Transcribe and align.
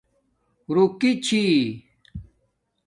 رُوکی 0.73 1.11
چھی 1.25 1.43